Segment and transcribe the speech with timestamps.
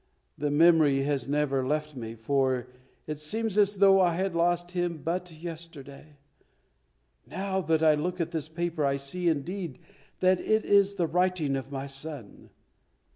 [0.35, 2.69] The memory has never left me, for
[3.05, 6.17] it seems as though I had lost him but yesterday.
[7.27, 9.77] Now that I look at this paper I see indeed
[10.19, 12.49] that it is the writing of my son.